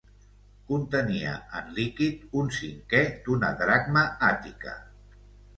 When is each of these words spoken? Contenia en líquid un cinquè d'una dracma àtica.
Contenia 0.71 1.33
en 1.59 1.69
líquid 1.75 2.23
un 2.45 2.49
cinquè 2.57 3.05
d'una 3.29 3.53
dracma 3.63 4.07
àtica. 4.31 4.79